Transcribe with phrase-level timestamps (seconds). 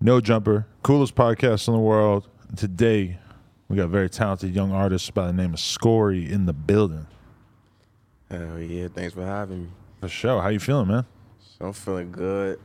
[0.00, 2.26] No Jumper, coolest podcast in the world.
[2.56, 3.18] Today,
[3.68, 7.06] we got a very talented young artist by the name of Scorey in the building.
[8.30, 9.68] Hell yeah, thanks for having me.
[10.00, 10.40] For sure.
[10.40, 11.04] How you feeling, man?
[11.40, 12.58] So I'm feeling good.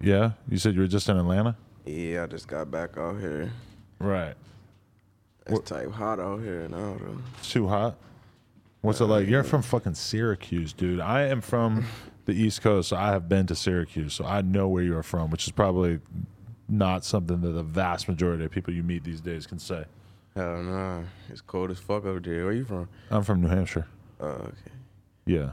[0.00, 0.32] Yeah?
[0.48, 1.56] You said you were just in Atlanta?
[1.84, 3.52] Yeah, I just got back out here.
[4.00, 4.34] Right.
[5.46, 7.18] It's What- type hot out here now though.
[7.38, 7.96] It's too hot.
[8.80, 9.28] What's it like?
[9.28, 11.00] You're from fucking Syracuse, dude.
[11.00, 11.84] I am from
[12.26, 15.30] the East Coast, so I have been to Syracuse, so I know where you're from,
[15.30, 16.00] which is probably
[16.68, 19.84] not something that the vast majority of people you meet these days can say.
[20.34, 21.02] Hell nah.
[21.30, 22.44] It's cold as fuck over there.
[22.44, 22.88] Where you from?
[23.10, 23.86] I'm from New Hampshire.
[24.20, 24.52] Oh, okay.
[25.26, 25.50] Yeah.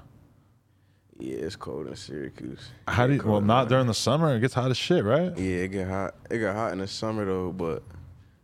[1.19, 2.71] Yeah, it's cold in Syracuse.
[2.87, 4.35] How do you, well, not during the summer.
[4.35, 5.37] It gets hot as shit, right?
[5.37, 6.15] Yeah, it get hot.
[6.31, 7.83] It get hot in the summer though, but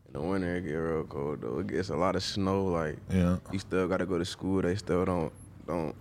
[0.05, 1.59] in the winter it get real cold though.
[1.59, 2.65] It gets a lot of snow.
[2.65, 3.37] Like Yeah.
[3.51, 4.61] you still gotta go to school.
[4.61, 5.33] They still don't
[5.65, 5.95] don't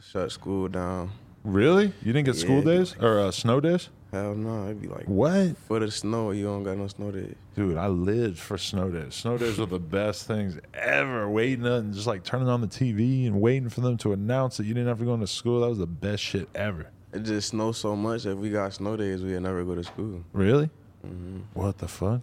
[0.00, 1.10] shut school down.
[1.44, 1.92] Really?
[2.02, 2.76] You didn't get school Yeah.
[2.78, 3.90] days or uh, snow days?
[4.14, 5.56] Hell no, it'd be like What?
[5.66, 6.30] for the snow.
[6.30, 7.34] You don't got no snow days.
[7.56, 9.16] Dude, I lived for snow days.
[9.16, 11.28] Snow days are the best things ever.
[11.28, 14.66] Waiting and just like turning on the TV and waiting for them to announce that
[14.66, 15.62] you didn't have to go into school.
[15.62, 16.86] That was the best shit ever.
[17.12, 18.24] It just snows so much.
[18.24, 20.22] If we got snow days, we'd never go to school.
[20.32, 20.70] Really?
[21.02, 22.20] hmm What the fuck?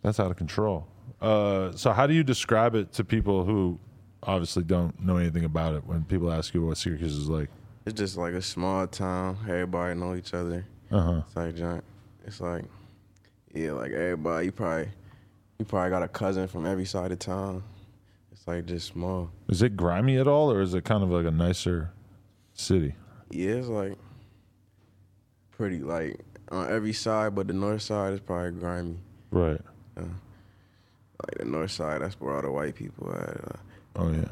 [0.00, 0.86] That's out of control.
[1.20, 3.78] Uh, so how do you describe it to people who
[4.22, 7.50] obviously don't know anything about it when people ask you what Syracuse is like?
[7.84, 9.36] It's just like a small town.
[9.42, 10.64] Everybody know each other.
[10.90, 11.20] Uh huh.
[11.26, 11.84] It's like giant.
[12.26, 12.64] It's like,
[13.54, 14.46] yeah, like everybody.
[14.46, 14.88] You probably,
[15.58, 17.62] you probably got a cousin from every side of town.
[18.32, 19.30] It's like just small.
[19.48, 21.90] Is it grimy at all, or is it kind of like a nicer
[22.54, 22.94] city?
[23.30, 23.96] Yeah, it's like
[25.50, 28.96] pretty like on every side, but the north side is probably grimy.
[29.30, 29.60] Right.
[29.96, 33.44] Like the north side, that's where all the white people at.
[33.44, 33.56] Uh,
[33.96, 34.28] Oh yeah.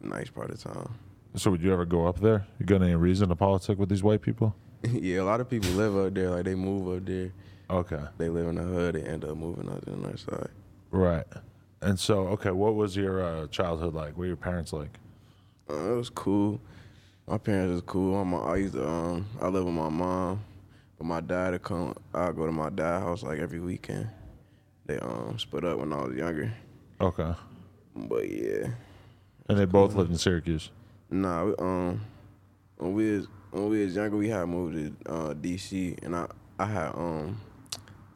[0.00, 0.92] nice part of town.
[1.36, 2.44] So would you ever go up there?
[2.58, 4.56] You got any reason to politic with these white people?
[4.92, 6.30] yeah, a lot of people live up there.
[6.30, 7.32] Like they move up there.
[7.70, 8.02] Okay.
[8.18, 8.94] They live in the hood.
[8.96, 10.50] They end up moving up to the north side.
[10.90, 11.24] Right.
[11.80, 14.08] And so, okay, what was your uh, childhood like?
[14.10, 14.90] What were your parents like?
[15.70, 16.60] Uh, it was cool.
[17.26, 18.24] My parents was cool.
[18.24, 20.42] My, I used to um I live with my mom,
[20.98, 21.94] but my dad would come.
[22.12, 24.08] I go to my dad's house like every weekend.
[24.86, 26.52] They um split up when I was younger.
[27.00, 27.32] Okay.
[27.94, 28.68] But yeah,
[29.48, 30.70] And they both lived in Syracuse.
[31.10, 31.44] nah.
[31.44, 32.00] We, um,
[32.78, 34.74] when we was when we was younger, we had moved
[35.06, 35.96] to uh, D.C.
[36.02, 36.26] and I
[36.58, 37.40] I had um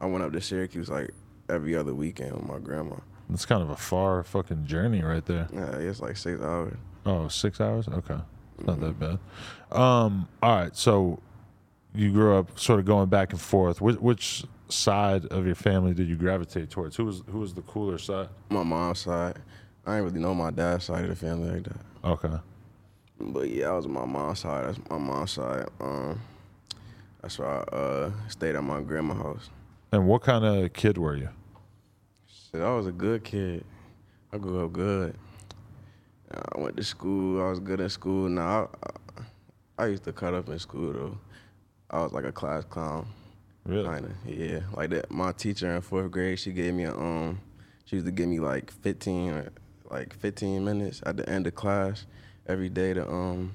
[0.01, 1.11] I went up to Syracuse like
[1.49, 2.95] every other weekend with my grandma.
[3.33, 5.47] It's kind of a far fucking journey right there.
[5.53, 6.77] Yeah, it's like six hours.
[7.05, 7.87] Oh, six hours?
[7.87, 8.17] Okay.
[8.65, 9.19] Not that bad.
[9.71, 10.75] Um, all right.
[10.75, 11.19] So
[11.93, 13.81] you grew up sort of going back and forth.
[13.81, 16.95] Which, which side of your family did you gravitate towards?
[16.95, 18.29] Who was who was the cooler side?
[18.49, 19.39] My mom's side.
[19.85, 21.77] I ain't really know my dad's side of the family like that.
[22.03, 22.35] Okay.
[23.19, 24.65] But yeah, I was on my mom's side.
[24.65, 25.67] That's my mom's side.
[25.79, 26.21] Um,
[27.21, 29.49] that's why I uh, stayed at my grandma's house.
[29.91, 31.29] And what kind of kid were you?
[32.27, 33.63] Shit, I was a good kid.
[34.31, 35.15] I grew up good.
[36.31, 37.41] I went to school.
[37.41, 38.27] I was good in school.
[38.29, 38.89] Now I,
[39.79, 41.17] I, I used to cut up in school though.
[41.89, 43.07] I was like a class clown,
[43.65, 43.87] Really?
[43.87, 44.11] kinda.
[44.25, 45.09] Yeah, like that.
[45.09, 47.39] My teacher in fourth grade, she gave me a um,
[47.85, 49.51] she used to give me like fifteen, or
[49.89, 52.05] like fifteen minutes at the end of class
[52.47, 53.53] every day to um,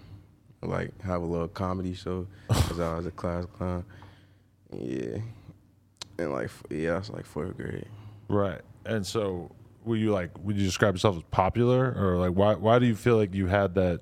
[0.63, 3.85] like have a little comedy show because I was a class clown.
[4.73, 5.19] Yeah,
[6.19, 7.87] and like yeah, I was like fourth grade.
[8.29, 8.61] Right.
[8.87, 9.51] And so
[9.85, 12.95] were you like would you describe yourself as popular or like why why do you
[12.95, 14.01] feel like you had that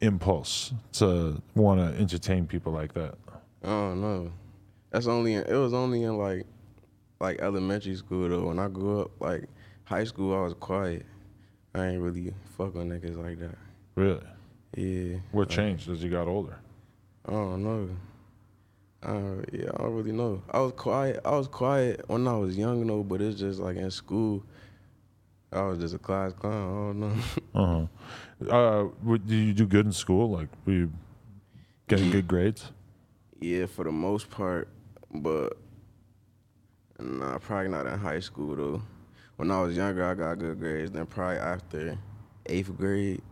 [0.00, 3.14] impulse to want to entertain people like that?
[3.62, 4.32] I don't know.
[4.90, 6.46] That's only in, it was only in like
[7.20, 8.46] like elementary school though.
[8.46, 9.44] When I grew up, like
[9.84, 11.04] high school, I was quiet.
[11.74, 13.58] I ain't really fuck with niggas like that.
[13.98, 14.22] Really?
[14.76, 15.18] Yeah.
[15.32, 16.56] What like, changed as you got older?
[17.26, 17.90] I don't know.
[19.02, 20.40] I don't, yeah, I don't really know.
[20.52, 21.20] I was quiet.
[21.24, 24.44] I was quiet when I was young though, but it's just like in school.
[25.52, 26.52] I was just a class clown.
[26.54, 27.22] I don't know.
[28.40, 28.54] Uh-huh.
[28.54, 30.30] Uh did you do good in school?
[30.30, 30.92] Like were you
[31.88, 32.70] getting good grades?
[33.40, 34.68] Yeah, for the most part,
[35.12, 35.56] but
[37.00, 38.82] nah, probably not in high school though.
[39.36, 40.92] When I was younger, I got good grades.
[40.92, 41.98] Then probably after
[42.46, 43.22] eighth grade,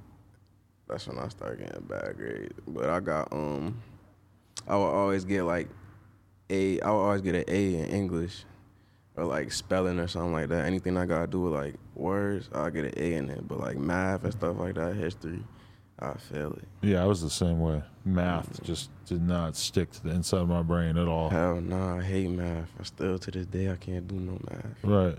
[0.88, 2.58] that's when I started getting bad grades.
[2.66, 3.80] But I got um,
[4.66, 5.68] I would always get like
[6.50, 8.44] a, I would always get an A in English,
[9.16, 10.66] or like spelling or something like that.
[10.66, 13.46] Anything I gotta do with like words, I get an A in it.
[13.46, 15.42] But like math and stuff like that, history,
[15.98, 16.68] I fail it.
[16.82, 17.82] Yeah, I was the same way.
[18.04, 21.30] Math just did not stick to the inside of my brain at all.
[21.30, 22.68] Hell no, I hate math.
[22.78, 24.84] I still to this day I can't do no math.
[24.84, 25.18] Right.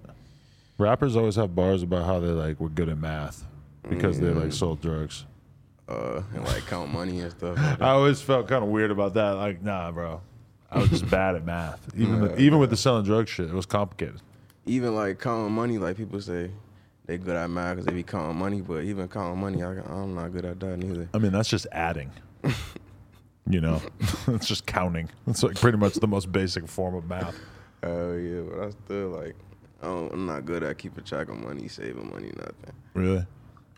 [0.77, 3.43] Rappers always have bars about how they like were good at math
[3.89, 5.25] because they like sold drugs.
[5.87, 7.57] Uh, and like count money and stuff.
[7.57, 9.31] Like I always felt kind of weird about that.
[9.31, 10.21] Like, nah, bro.
[10.69, 11.79] I was just bad at math.
[11.95, 14.21] Even with, even with the selling drug shit, it was complicated.
[14.65, 16.51] Even like counting money, like people say
[17.05, 20.13] they good at math because they be counting money, but even counting money, I, I'm
[20.13, 21.07] not good at that either.
[21.13, 22.11] I mean, that's just adding.
[23.49, 23.81] you know,
[24.27, 25.09] it's just counting.
[25.25, 27.35] It's like pretty much the most basic form of math.
[27.83, 29.35] Oh yeah, but I still like,
[29.81, 32.73] I I'm not good at keeping track of money, saving money, nothing.
[32.93, 33.25] Really?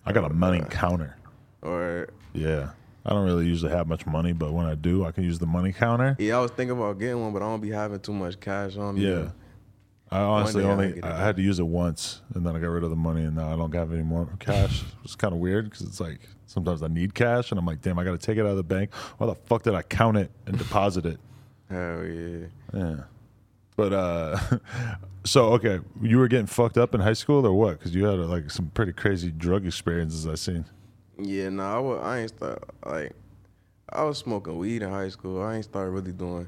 [0.05, 1.15] I got a money counter.
[1.61, 2.69] Or Yeah.
[3.05, 5.47] I don't really usually have much money, but when I do, I can use the
[5.47, 6.15] money counter.
[6.19, 8.77] yeah, I was thinking about getting one, but I don't be having too much cash
[8.77, 9.09] on me.
[9.09, 9.29] Yeah.
[10.11, 12.89] I honestly only I had to use it once, and then I got rid of
[12.89, 14.83] the money, and now I don't have any more cash.
[15.03, 17.97] It's kind of weird because it's like sometimes I need cash, and I'm like, damn,
[17.97, 18.93] I got to take it out of the bank.
[19.17, 21.19] Why the fuck did I count it and deposit it?
[21.69, 22.45] Hell yeah.
[22.73, 22.95] Yeah.
[23.75, 24.39] But uh,
[25.25, 27.77] so okay, you were getting fucked up in high school or what?
[27.79, 30.65] Because you had like some pretty crazy drug experiences I seen.
[31.21, 33.13] Yeah, nah, I, I ain't start like
[33.91, 35.41] I was smoking weed in high school.
[35.41, 36.47] I ain't started really doing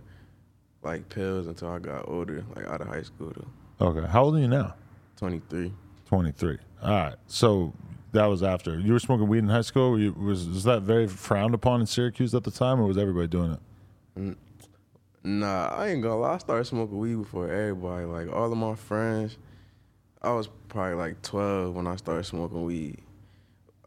[0.84, 3.88] like pills until I got older, like out of high school though.
[3.88, 4.76] Okay, how old are you now?
[5.18, 5.74] Twenty three.
[6.08, 6.58] Twenty three.
[6.82, 7.74] All right, so
[8.12, 10.00] that was after you were smoking weed in high school.
[10.00, 13.28] You, was was that very frowned upon in Syracuse at the time, or was everybody
[13.28, 13.58] doing
[14.16, 14.38] it?
[15.24, 16.36] Nah, I ain't gonna lie.
[16.36, 18.06] I started smoking weed before everybody.
[18.06, 19.38] Like all of my friends,
[20.22, 23.00] I was probably like twelve when I started smoking weed.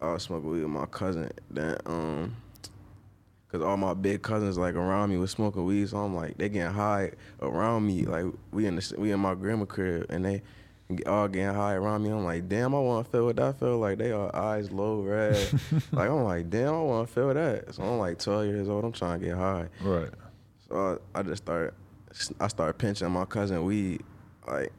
[0.05, 1.31] I was smoking weed with my cousin.
[1.51, 2.37] Then um,
[3.49, 6.49] cause all my big cousins like around me was smoking weed, so I'm like they
[6.49, 8.05] getting high around me.
[8.05, 10.43] Like we in the we in my grandma crib, and they
[11.07, 12.11] all getting high around me.
[12.11, 13.99] I'm like, damn, I want to feel what that feel like.
[13.99, 15.37] They are eyes low red.
[15.93, 17.75] like I'm like, damn, I want to feel that.
[17.75, 18.85] So I'm like 12 years old.
[18.85, 19.69] I'm trying to get high.
[19.83, 20.11] Right.
[20.69, 21.75] So I, I just started,
[22.41, 24.03] I started pinching my cousin weed,
[24.47, 24.73] like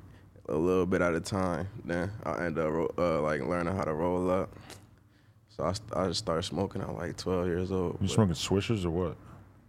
[0.50, 1.68] a little bit at a time.
[1.84, 4.56] Then I end up uh, like learning how to roll up.
[5.56, 7.98] So I, st- I just started smoking at like 12 years old.
[8.02, 9.16] You smoking swishers or what?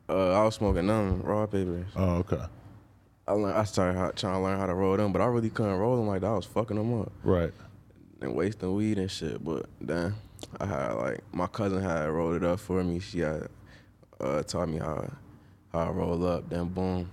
[0.08, 1.86] uh, I was smoking them raw papers.
[1.96, 2.42] Oh, okay.
[3.28, 5.50] I learned, I started how, trying to learn how to roll them, but I really
[5.50, 6.28] couldn't roll them like that.
[6.28, 7.52] I was fucking them up Right.
[8.20, 9.44] and wasting weed and shit.
[9.44, 10.14] But then
[10.60, 12.98] I had like my cousin had rolled it up for me.
[13.00, 13.48] She had
[14.20, 15.10] uh, taught me how
[15.72, 16.48] how I roll up.
[16.48, 17.10] Then boom.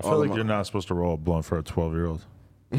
[0.00, 1.92] I feel of like my- you're not supposed to roll a blunt for a 12
[1.94, 2.24] year old.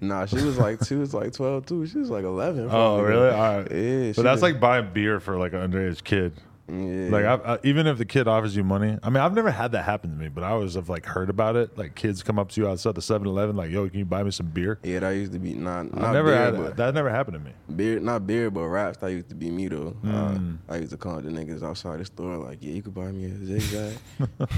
[0.00, 1.84] Nah, she was like she was like twelve too.
[1.86, 2.68] She was like eleven.
[2.70, 3.30] Oh, really?
[3.30, 3.70] All right.
[3.70, 4.12] Yeah.
[4.14, 6.32] But that's like buying beer for like an underage kid.
[6.68, 7.08] Yeah.
[7.10, 9.72] Like, I, I, even if the kid offers you money, I mean, I've never had
[9.72, 11.76] that happen to me, but I always have like heard about it.
[11.78, 14.22] Like, kids come up to you outside the 7 Eleven, like, yo, can you buy
[14.22, 14.78] me some beer?
[14.82, 16.94] yeah, that used to be not not I've never beer, had but that.
[16.94, 17.52] Never happened to me.
[17.76, 18.98] beer, not beer, but raps.
[18.98, 19.96] That used to be me though.
[20.04, 20.58] Mm.
[20.68, 23.10] Uh, I used to call the niggas outside the store like, yeah, you could buy
[23.12, 23.96] me a zigzag.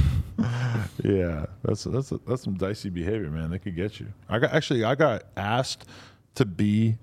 [1.04, 3.50] Yeah, that's that's that's some dicey behavior, man.
[3.50, 4.08] They could get you.
[4.28, 5.86] I got actually I got asked
[6.34, 6.96] to be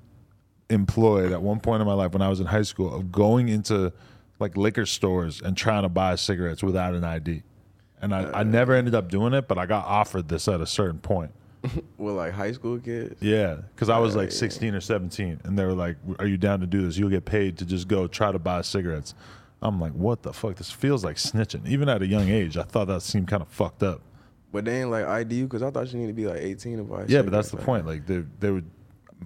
[0.70, 3.50] employed at one point in my life when I was in high school of going
[3.50, 3.94] into
[4.40, 7.44] like liquor stores and trying to buy cigarettes without an ID.
[8.02, 10.62] And I, I uh, never ended up doing it, but I got offered this at
[10.62, 11.32] a certain point.
[11.98, 13.22] With like high school kids.
[13.22, 16.60] Yeah, because I was like 16 or 17, and they were like, "Are you down
[16.60, 16.98] to do this?
[16.98, 19.16] You'll get paid to just go try to buy cigarettes."
[19.62, 20.56] I'm like, "What the fuck?
[20.56, 23.48] This feels like snitching." Even at a young age, I thought that seemed kind of
[23.48, 24.02] fucked up.
[24.52, 26.78] But they ain't like ID you because I thought you need to be like 18
[26.78, 27.06] to buy.
[27.08, 27.88] Yeah, but that's the point.
[27.88, 28.70] Like they they would,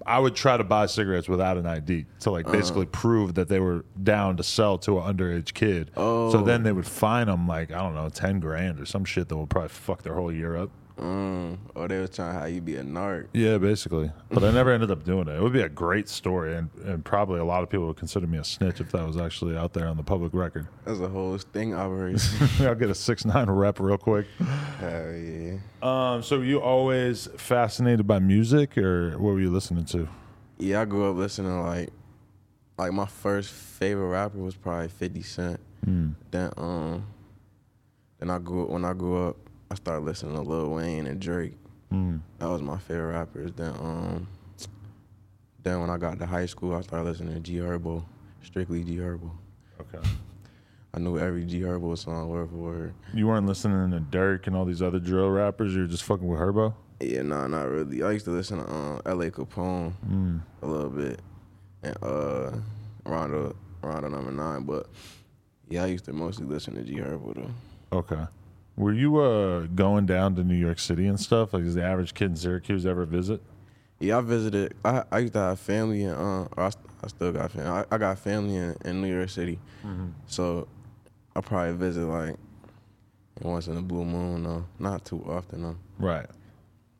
[0.06, 2.56] I would try to buy cigarettes without an ID to like Uh-huh.
[2.56, 5.90] basically prove that they were down to sell to an underage kid.
[5.96, 6.30] Oh.
[6.32, 6.42] So Oh.
[6.44, 9.36] then they would fine them like I don't know, ten grand or some shit that
[9.36, 10.70] would probably fuck their whole year up.
[10.98, 11.58] Mm.
[11.74, 13.28] Or they was trying how you be a narc.
[13.32, 14.10] Yeah, basically.
[14.30, 15.36] But I never ended up doing it.
[15.36, 18.26] It would be a great story, and, and probably a lot of people would consider
[18.26, 20.66] me a snitch if that was actually out there on the public record.
[20.84, 22.48] That's a whole sting operation.
[22.60, 24.26] I'll get a six nine rep real quick.
[24.78, 25.56] Hell yeah.
[25.82, 30.08] Um, so were you always fascinated by music, or what were you listening to?
[30.58, 31.90] Yeah, I grew up listening to like,
[32.78, 35.58] like my first favorite rapper was probably Fifty Cent.
[35.84, 36.10] Hmm.
[36.30, 37.06] Then um,
[38.20, 39.36] then I grew up when I grew up,
[39.72, 41.54] I started listening to Lil Wayne and Drake.
[41.90, 42.18] Hmm.
[42.38, 43.52] That was my favorite rappers.
[43.56, 44.28] Then um,
[45.62, 48.04] then when I got to high school, I started listening to G Herbo,
[48.42, 49.30] strictly G Herbo.
[49.80, 50.06] Okay.
[50.92, 52.94] I knew every G Herbo song word for word.
[53.14, 55.74] You weren't listening to Dirk and all these other drill rappers.
[55.74, 56.74] You were just fucking with Herbo.
[57.00, 58.02] Yeah, nah, not really.
[58.02, 59.30] I used to listen to um, L.A.
[59.30, 60.42] Capone Mm.
[60.60, 61.20] a little bit,
[61.82, 62.50] and uh,
[63.06, 64.64] Rondo, Rondo number nine.
[64.64, 64.86] But
[65.70, 67.98] yeah, I used to mostly listen to G Herbo though.
[67.98, 68.22] Okay.
[68.76, 71.52] Were you uh going down to New York City and stuff?
[71.52, 73.42] Like, does the average kid in Syracuse ever visit?
[74.00, 74.74] Yeah, I visited.
[74.84, 76.10] I I used to have family in.
[76.10, 76.70] Uh, I,
[77.04, 77.68] I still got family.
[77.68, 79.58] I, I got family in, in New York City,
[80.26, 80.66] so
[81.36, 82.36] I probably visit like
[83.42, 84.44] once in a blue moon.
[84.44, 84.64] though.
[84.78, 85.76] not too often though.
[85.98, 86.26] Right.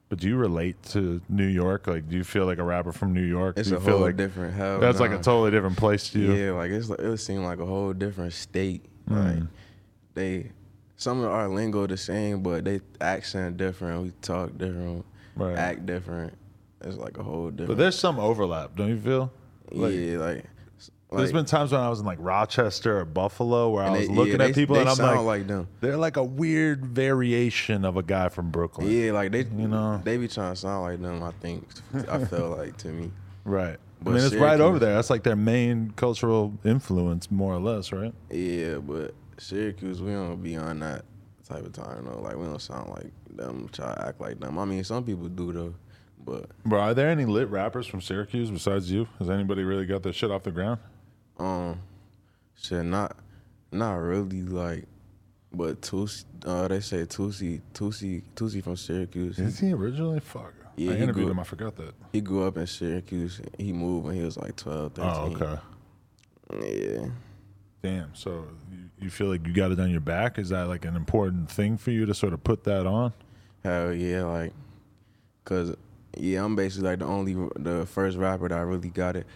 [0.08, 1.86] But do you relate to New York?
[1.86, 3.56] Like, do you feel like a rapper from New York?
[3.56, 4.78] It's do a you feel whole like different hell.
[4.78, 6.32] that's like a totally different place to you?
[6.34, 8.84] Yeah, like it's like, it seemed like a whole different state.
[9.08, 9.48] Like Mm.
[10.14, 10.52] they
[11.02, 14.02] some of our lingo the same, but they accent different.
[14.02, 15.04] We talk different,
[15.36, 15.56] Right.
[15.56, 16.34] act different.
[16.82, 17.68] It's like a whole different.
[17.68, 19.32] But there's some overlap, don't you feel?
[19.72, 20.44] like- yeah, like,
[21.10, 24.08] There's like- been times when I was in like Rochester or Buffalo where I was
[24.08, 25.68] they- looking yeah, at they- people they and I'm sound like, like them.
[25.80, 28.90] they're like a weird variation of a guy from Brooklyn.
[28.90, 30.00] Yeah, like they, You know?
[30.04, 31.22] they be trying to sound like them.
[31.22, 31.66] I think
[32.08, 33.10] I feel like to me.
[33.44, 33.76] Right.
[34.02, 34.94] But I mean, it's right over there.
[34.94, 38.12] That's like their main cultural influence, more or less, right?
[38.30, 41.04] Yeah, but Syracuse, we don't be on that
[41.48, 42.20] type of time though.
[42.20, 44.58] Like we don't sound like them, try to act like them.
[44.58, 45.74] I mean, some people do though,
[46.24, 49.08] but Bro, are there any lit rappers from Syracuse besides you?
[49.18, 50.78] Has anybody really got their shit off the ground?
[51.38, 51.80] um,
[52.56, 53.16] shit, not,
[53.72, 54.84] not really like,
[55.52, 59.38] but Toosii, uh, they say Toosii, Toosii, Toosii from Syracuse.
[59.38, 60.20] Is he originally?
[60.20, 60.54] Fuck.
[60.76, 61.40] Yeah, I interviewed grew- him.
[61.40, 61.94] I forgot that.
[62.12, 63.40] He grew up in Syracuse.
[63.58, 65.10] He moved when he was like 12, 13.
[65.10, 65.60] Oh, okay.
[67.00, 67.06] Yeah.
[67.82, 68.14] Damn.
[68.14, 70.38] So you, you feel like you got it on your back?
[70.38, 73.12] Is that like an important thing for you to sort of put that on?
[73.64, 74.52] Hell yeah, like,
[75.44, 75.74] cause
[76.16, 79.26] yeah, I'm basically like the only the first rapper that I really got it,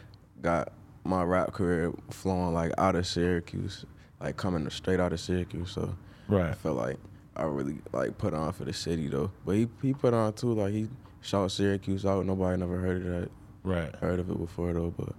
[0.42, 0.72] got
[1.04, 3.84] my rap career flowing like out of Syracuse,
[4.20, 5.70] like coming straight out of Syracuse.
[5.72, 5.96] So
[6.28, 6.98] right, I felt like
[7.36, 9.30] I really like put on for the city though.
[9.44, 10.88] But he he put on too, like he
[11.20, 12.26] shot Syracuse out.
[12.26, 13.30] Nobody never heard of that,
[13.64, 13.94] Right.
[13.96, 14.92] heard of it before though.
[14.96, 15.14] But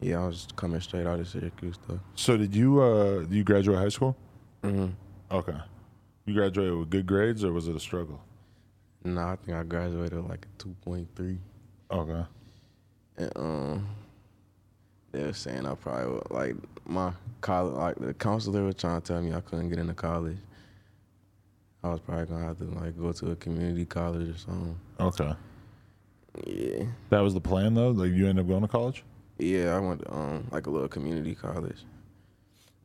[0.00, 2.00] yeah, I was coming straight out of Syracuse though.
[2.14, 4.16] So did you uh did you graduate high school?
[4.62, 4.88] hmm
[5.30, 5.56] Okay.
[6.26, 8.20] You graduated with good grades or was it a struggle?
[9.04, 11.38] Nah, I think I graduated with like a two point three.
[11.90, 12.24] Okay.
[13.18, 13.88] And um,
[15.12, 16.54] they were saying I probably would, like
[16.86, 20.36] my college, like the counselor was trying to tell me I couldn't get into college.
[21.84, 24.76] I was probably gonna have to like go to a community college or something.
[25.00, 25.32] Okay.
[26.46, 27.90] Yeah, That was the plan though?
[27.90, 29.04] Like you end up going to college?
[29.38, 29.76] Yeah.
[29.76, 31.78] I went to, um like a little community college,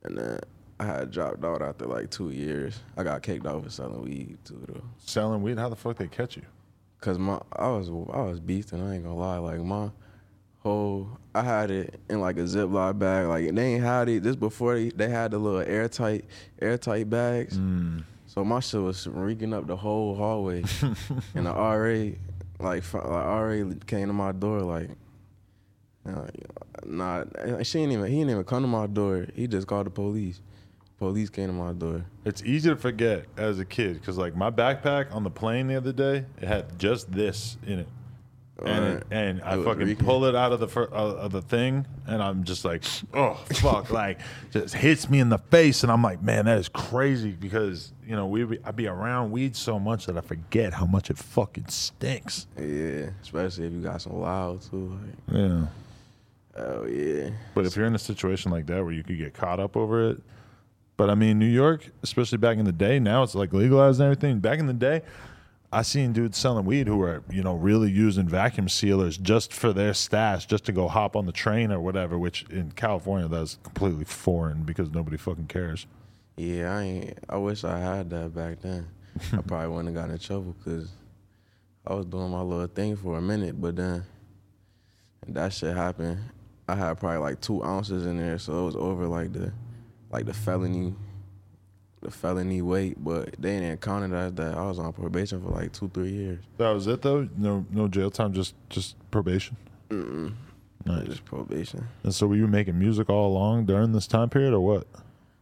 [0.03, 0.39] and then
[0.81, 2.79] I had dropped out after like two years.
[2.97, 4.81] I got kicked out for selling weed too though.
[4.97, 6.43] Selling weed, how the fuck they catch you?
[6.99, 8.87] Cause my I was I was beasting.
[8.87, 9.37] I ain't gonna lie.
[9.37, 9.91] Like my
[10.59, 13.27] whole I had it in like a Ziploc bag.
[13.27, 16.25] Like they ain't had it this before they, they had the little airtight
[16.59, 17.59] airtight bags.
[17.59, 18.03] Mm.
[18.25, 20.63] So my shit was reeking up the whole hallway.
[21.35, 22.11] and the RA
[22.59, 24.89] like like RA came to my door like.
[26.07, 26.27] Uh,
[26.85, 27.23] Nah,
[27.63, 28.05] she ain't even.
[28.07, 29.27] He didn't even come to my door.
[29.35, 30.41] He just called the police.
[30.97, 32.05] Police came to my door.
[32.25, 35.75] It's easy to forget as a kid because like my backpack on the plane the
[35.75, 37.87] other day, it had just this in it.
[38.63, 39.03] And, Alright.
[39.09, 40.05] and I It fucking reeking.
[40.05, 42.83] pull it out of the fir- of the thing, and I'm just like,
[43.15, 44.19] oh fuck, like
[44.51, 48.15] just hits me in the face, and I'm like, man, that is crazy because you
[48.15, 51.17] know we be, I be around weed so much that I forget how much it
[51.17, 52.45] fucking stinks.
[52.55, 54.95] Yeah, especially if you got some wild too.
[55.27, 55.65] Like, Yeah,
[56.57, 57.29] oh yeah.
[57.53, 60.09] but if you're in a situation like that where you could get caught up over
[60.09, 60.21] it,
[60.97, 64.05] but I mean New York, especially back in the day, now it's like legalized and
[64.05, 64.39] everything.
[64.39, 65.01] Back in the day,
[65.73, 69.71] I seen dudes selling weed who were, you know, really using vacuum sealers just for
[69.71, 72.17] their stash, just to go hop on the train or whatever.
[72.17, 75.87] Which in California, that's completely foreign because nobody fucking cares.
[76.35, 77.19] Yeah, I ain't.
[77.29, 78.87] I wish I had that back then.
[79.31, 80.89] I probably wouldn't have gotten in trouble because
[81.87, 84.03] I was doing my little thing for a minute, but then
[85.27, 86.19] that shit happened.
[86.67, 89.51] I had probably like two ounces in there, so it was over like the
[90.11, 90.93] like the felony
[92.01, 94.57] the felony weight, but they didn't count it as that.
[94.57, 96.43] I was on probation for like two, three years.
[96.57, 97.29] That was it though.
[97.37, 99.55] No, no jail time, just just probation.
[99.89, 100.33] Mm-mm.
[100.85, 101.05] Nice.
[101.05, 101.87] Just probation.
[102.03, 104.87] And so, were you making music all along during this time period, or what?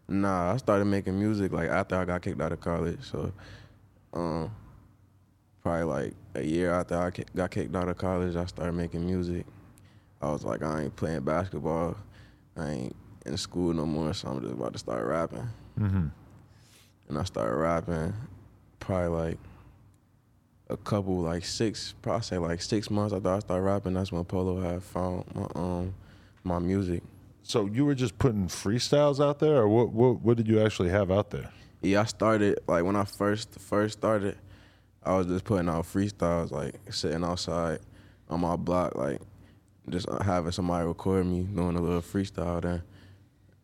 [0.08, 3.00] Nah, I started making music like after I got kicked out of college.
[3.02, 3.32] So,
[4.14, 4.52] um,
[5.62, 9.46] probably like a year after I got kicked out of college, I started making music.
[10.22, 11.96] I was like, I ain't playing basketball.
[12.58, 12.96] I ain't
[13.26, 15.48] in school no more, so I'm just about to start rapping.
[15.80, 16.08] Mm-hmm.
[17.10, 18.14] And I started rapping
[18.80, 19.38] probably like
[20.70, 23.94] a couple, like six, probably say like six months after I started rapping.
[23.94, 25.94] That's when Polo had found my um
[26.44, 27.04] my music.
[27.44, 29.90] So you were just putting freestyles out there, or what?
[29.92, 31.50] What, what did you actually have out there?
[31.82, 34.38] Yeah, I started like when I first first started,
[35.04, 37.80] I was just putting out freestyles, like sitting outside
[38.30, 39.22] on my block, like
[39.92, 42.62] just having somebody record me doing a little freestyle.
[42.62, 42.82] Then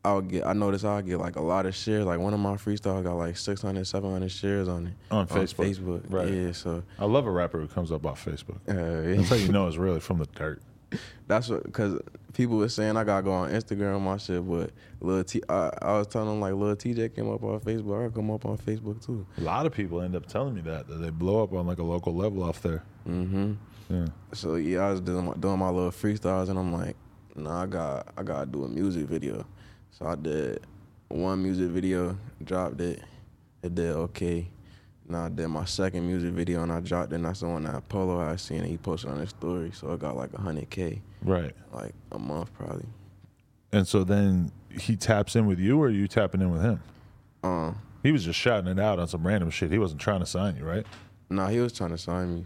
[0.04, 2.06] I'll get, I noticed I would get like a lot of shares.
[2.06, 5.76] Like one of my freestyles got like 600, 700 shares on it On Facebook.
[5.76, 6.32] Facebook, Right.
[6.32, 8.58] Yeah, so I love a rapper who comes up off Facebook.
[8.68, 10.62] uh, That's how you know it's really from the dirt.
[11.28, 12.00] That's what, cause
[12.34, 14.70] people were saying I gotta go on Instagram and my shit, but
[15.02, 18.14] little T, I, I was telling them like little TJ came up on Facebook, I
[18.14, 19.26] come up on Facebook too.
[19.40, 21.80] A lot of people end up telling me that that they blow up on like
[21.80, 22.84] a local level off there.
[23.10, 23.54] Mm-hmm.
[23.90, 24.06] Yeah.
[24.34, 26.96] So yeah, I was doing my, doing my little freestyles, and I'm like,
[27.36, 29.46] nah, I got I gotta do a music video.
[29.92, 30.62] So I did
[31.08, 33.02] one music video, dropped it,
[33.64, 34.50] It did okay.
[35.08, 37.64] Now I did my second music video and I dropped it and that's the one
[37.64, 39.70] that Polo I seen and he posted on his story.
[39.72, 41.54] So I got like hundred K, Right.
[41.72, 42.88] like a month probably.
[43.72, 46.82] And so then he taps in with you, or are you tapping in with him?
[47.44, 49.72] Um He was just shouting it out on some random shit.
[49.72, 50.86] He wasn't trying to sign you, right?
[51.30, 52.46] nah, he was trying to sign me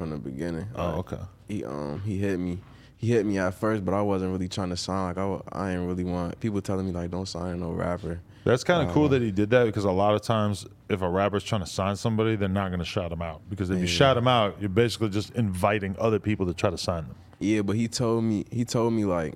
[0.00, 0.66] from the beginning.
[0.74, 1.18] Oh, Like, okay.
[1.46, 2.58] he um he hit me
[2.96, 5.72] he hit me at first but i wasn't really trying to sign like i, I
[5.72, 9.08] ain't really want people telling me like don't sign no rapper That's kind of cool
[9.10, 11.94] that he did that because a lot of times, if a rapper's trying to sign
[11.96, 14.70] somebody, they're not going to shout him out because if you shout him out, you're
[14.70, 17.16] basically just inviting other people to try to sign them.
[17.38, 19.34] yeah but he told me he told me like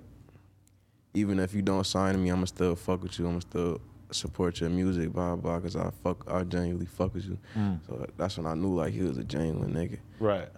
[1.12, 3.78] even if you don't sign me i'ma still fuck with you i'ma still
[4.14, 7.38] support your music blah blah because i fuck i genuinely fuck with you
[7.87, 10.49] so that's when i knew like he was a genuine nigga Right.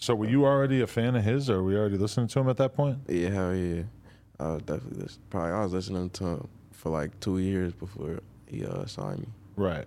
[0.00, 2.48] So were you already a fan of his, or were you already listening to him
[2.48, 2.98] at that point?
[3.08, 3.82] yeah hell yeah
[4.40, 8.20] i was definitely listen, probably i was listening to him for like two years before
[8.46, 9.26] he uh signed me
[9.56, 9.86] Right.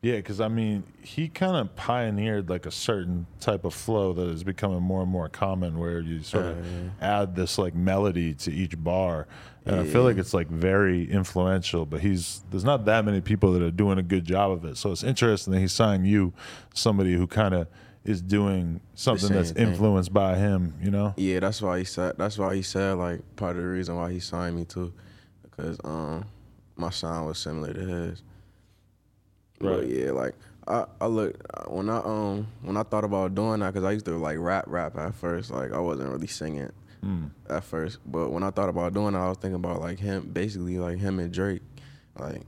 [0.00, 4.28] Yeah, because I mean, he kind of pioneered like a certain type of flow that
[4.28, 6.90] is becoming more and more common, where you sort of Yeah.
[7.22, 9.26] add this like melody to each bar,
[9.66, 11.84] and I feel like it's like very influential.
[11.84, 14.76] But he's there's not that many people that are doing a good job of it,
[14.76, 16.32] so it's interesting that he signed you,
[16.74, 17.66] somebody who kind of
[18.04, 19.66] is doing something that's thing.
[19.66, 20.74] influenced by him.
[20.80, 21.12] You know?
[21.16, 22.14] Yeah, that's why he said.
[22.18, 24.92] That's why he said like part of the reason why he signed me too,
[25.42, 26.24] because um
[26.76, 28.22] my sound was similar to his.
[29.60, 29.88] But Right.
[29.88, 30.34] yeah, like
[30.66, 31.34] I I look
[31.68, 34.64] when I um when I thought about doing that because I used to like rap
[34.68, 35.50] rap at first.
[35.50, 36.70] Like I wasn't really singing
[37.04, 37.30] Mm.
[37.48, 40.30] at first, but when I thought about doing it, I was thinking about like him,
[40.32, 41.62] basically like him and Drake,
[42.18, 42.42] like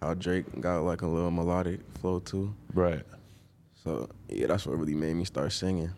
[0.00, 2.54] how Drake got like a little melodic flow too.
[2.72, 3.02] Right.
[3.74, 5.90] So yeah, that's what really made me start singing.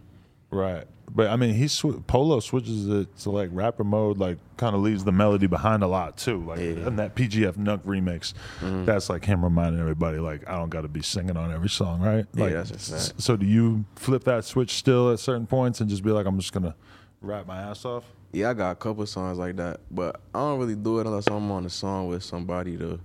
[0.51, 0.85] Right.
[1.09, 4.83] But I mean, he sw- Polo switches it to like rapper mode, like kind of
[4.83, 6.45] leaves the melody behind a lot too.
[6.45, 6.87] Like Yeah.
[6.89, 8.85] in that PGF Nuk remix, mm-hmm.
[8.85, 12.01] that's like him reminding everybody, like, I don't got to be singing on every song,
[12.01, 12.27] right?
[12.35, 13.13] Yeah, like, that's a s-.
[13.19, 16.39] So do you flip that switch still at certain points and just be like, I'm
[16.39, 16.75] just gonna
[17.21, 18.05] rap my ass off?
[18.33, 21.29] Yeah, I got a couple songs like that, but I don't really do it unless
[21.29, 22.99] I'm on a song with somebody to,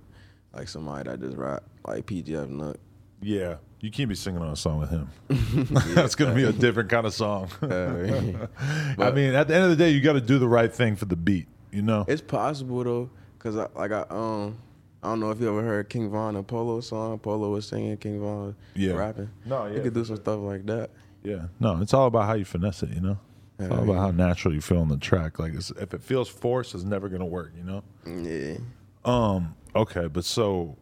[0.52, 2.76] like somebody that just rap, like PGF Nuk.
[3.22, 3.56] Yeah.
[3.80, 5.08] You can't be singing on a song with him.
[5.94, 7.48] That's gonna be a different kind of song.
[7.62, 10.72] I But- mean, at the end of the day, you got to do the right
[10.72, 11.46] thing for the beat.
[11.72, 12.04] You know?
[12.06, 14.58] It's possible though, cause I, like I um,
[15.02, 17.18] I don't know if you ever heard King Von and Polo song.
[17.18, 18.92] Polo was singing, King Von was Yeah.
[18.92, 19.30] rapping.
[19.46, 19.76] No, yeah.
[19.76, 20.90] you could do some stuff like that.
[21.24, 21.46] Yeah.
[21.58, 23.18] No, it's all about how you finesse it, you know?
[23.58, 25.38] It's all about how natural you feel on the track.
[25.38, 27.82] Like, it's, if it feels forced, it's never going to work, you know?
[28.06, 28.56] Yeah.
[29.04, 30.76] Um, okay, but so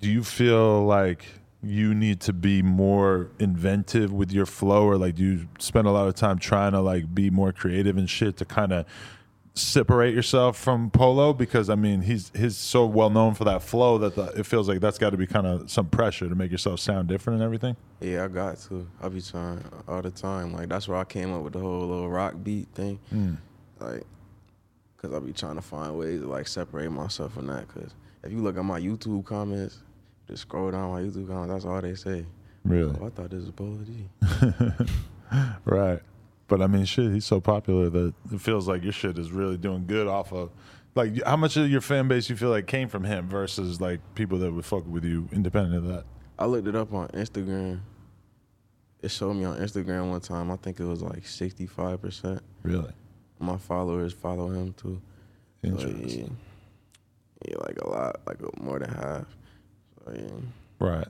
[0.00, 1.24] do you feel like
[1.64, 5.90] you need to be more inventive with your flow or like do you spend a
[5.90, 8.86] lot of time trying to like be more creative and shit to kind of
[9.54, 13.98] separate yourself from Polo because I mean he's he's so well known for that flow
[13.98, 16.50] that the, it feels like that's got to be kind of some pressure to make
[16.50, 17.76] yourself sound different and everything.
[18.00, 18.86] Yeah, I got to.
[19.00, 20.52] I be trying all the time.
[20.52, 22.98] Like that's where I came up with the whole little rock beat thing.
[23.14, 23.36] Mm.
[23.78, 24.04] Like,
[24.96, 27.68] cause I be trying to find ways to like separate myself from that.
[27.68, 29.82] Cause if you look at my YouTube comments,
[30.28, 31.52] just scroll down my YouTube comments.
[31.52, 32.24] That's all they say.
[32.64, 32.96] Really?
[33.00, 34.08] Oh, I thought this was Polo G.
[35.64, 36.00] right.
[36.48, 39.56] But I mean, shit, he's so popular that it feels like your shit is really
[39.56, 40.50] doing good off of.
[40.94, 44.00] Like, how much of your fan base you feel like came from him versus like
[44.14, 46.04] people that would fuck with you independent of that?
[46.38, 47.80] I looked it up on Instagram.
[49.02, 50.50] It showed me on Instagram one time.
[50.50, 52.40] I think it was like sixty five percent.
[52.62, 52.92] Really
[53.38, 55.00] My followers follow him too.
[55.62, 56.36] Interesting.
[57.46, 59.26] yeah, like a lot, like more than half.
[60.78, 61.08] Right.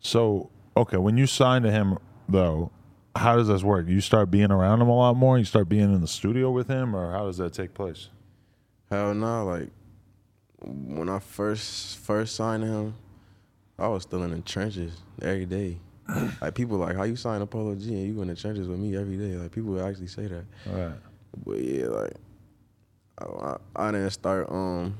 [0.00, 2.70] So, okay, when you sign to him though,
[3.14, 3.88] how does this work?
[3.88, 5.38] You start being around him a lot more.
[5.38, 8.08] You start being in the studio with him, or how does that take place?
[8.90, 9.70] Hell no, like
[10.62, 12.94] when I first first signed him,
[13.78, 15.78] I was still in the trenches every day.
[16.40, 18.78] like people like, how you sign a Polo G and you in the trenches with
[18.78, 19.36] me every day?
[19.36, 20.44] Like people would actually say that.
[20.66, 20.94] Right.
[21.44, 22.12] But yeah, like
[23.18, 24.96] I, I, I didn't start um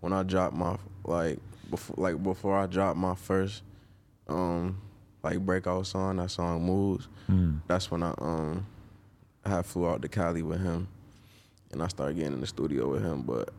[0.00, 1.38] when I dropped my like
[1.70, 3.62] before like before I dropped my first
[4.28, 4.80] um
[5.22, 7.08] like breakout song, that song Moves.
[7.30, 7.60] Mm.
[7.66, 8.66] That's when I um
[9.44, 10.88] I flew out to Cali with him
[11.72, 13.22] and I started getting in the studio with him.
[13.22, 13.50] But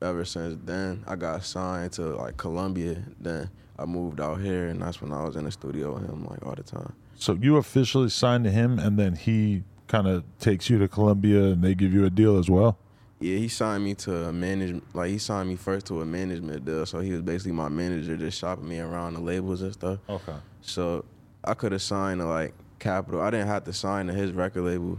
[0.00, 3.02] ever since then, I got signed to like Columbia.
[3.20, 6.26] Then I moved out here, and that's when I was in the studio with him
[6.26, 6.92] like all the time.
[7.14, 11.44] So you officially signed to him, and then he kind of takes you to Columbia,
[11.44, 12.78] and they give you a deal as well.
[13.22, 14.84] Yeah, he signed me to a management.
[14.94, 18.16] Like he signed me first to a management deal, so he was basically my manager,
[18.16, 20.00] just shopping me around the labels and stuff.
[20.08, 20.34] Okay.
[20.60, 21.04] So
[21.44, 23.20] I could have signed to like Capitol.
[23.20, 24.98] I didn't have to sign to his record label.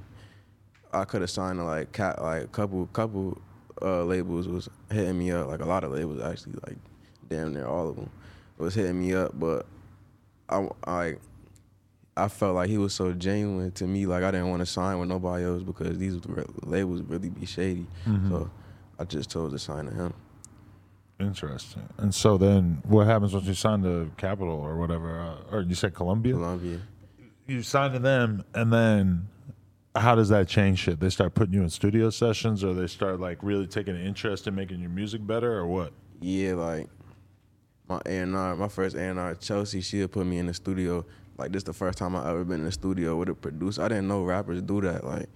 [0.94, 3.42] I could have signed to like cat like a couple couple
[3.82, 5.48] uh, labels was hitting me up.
[5.48, 6.78] Like a lot of labels actually, like
[7.28, 8.10] damn near all of them.
[8.58, 9.66] was hitting me up, but
[10.50, 11.16] I I
[12.16, 14.06] I felt like he was so genuine to me.
[14.06, 16.20] Like I didn't want to sign with nobody else because these
[16.64, 17.88] labels really be shady.
[18.06, 18.30] Mhm.
[18.30, 18.50] So
[19.00, 20.14] I just chose to sign to him.
[21.20, 21.88] Interesting.
[21.98, 25.20] And so then, what happens once you sign to Capitol or whatever?
[25.20, 26.34] Uh, or you said Columbia?
[26.34, 26.80] Columbia.
[27.48, 29.28] You sign to them, and then
[29.96, 31.00] how does that change shit?
[31.00, 34.48] They start putting you in studio sessions, or they start like really taking an interest
[34.48, 35.94] in making your music better, or what?
[36.20, 36.90] Yeah, like
[37.88, 40.54] my A and R, my first A and R, Chelsea, she'll put me in the
[40.54, 41.06] studio.
[41.38, 43.82] Like this the first time I ever been in the studio with a producer.
[43.82, 45.04] I didn't know rappers do that.
[45.04, 45.30] Like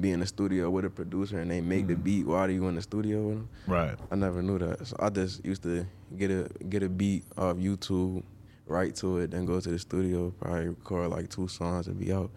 [0.00, 2.02] be in the studio with a producer and they make the mm.
[2.02, 3.48] beat while you in the studio with them.
[3.66, 3.94] Right.
[4.10, 4.86] I never knew that.
[4.86, 5.86] So I just used to
[6.16, 8.22] get a get a beat off YouTube,
[8.66, 12.12] write to it, then go to the studio, probably record like two songs and be
[12.12, 12.30] out.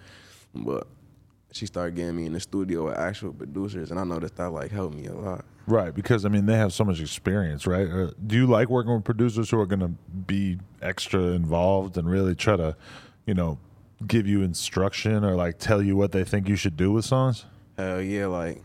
[0.54, 0.88] But
[1.54, 4.72] she started getting me in the studio with actual producers, and I noticed that like
[4.72, 5.46] helped me a lot.
[5.68, 7.90] Right, because I mean they have so much experience, right?
[7.90, 12.10] Uh, do you like working with producers who are going to be extra involved and
[12.10, 12.76] really try to,
[13.26, 13.58] you know,
[14.06, 17.46] give you instruction or like tell you what they think you should do with songs?
[17.78, 18.62] Hell yeah, like